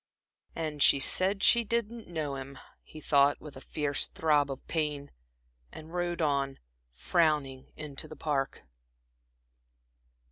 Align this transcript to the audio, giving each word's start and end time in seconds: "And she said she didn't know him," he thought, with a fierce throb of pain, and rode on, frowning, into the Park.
"And 0.55 0.81
she 0.81 0.97
said 0.97 1.43
she 1.43 1.63
didn't 1.63 2.07
know 2.07 2.33
him," 2.33 2.57
he 2.81 2.99
thought, 2.99 3.39
with 3.39 3.55
a 3.55 3.61
fierce 3.61 4.07
throb 4.07 4.49
of 4.49 4.65
pain, 4.67 5.11
and 5.71 5.93
rode 5.93 6.23
on, 6.23 6.57
frowning, 6.91 7.71
into 7.77 8.07
the 8.07 8.15
Park. 8.15 8.63